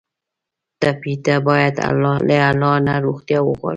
[0.79, 2.11] ټپي ته باید له
[2.49, 3.69] الله نه روغتیا وغواړو.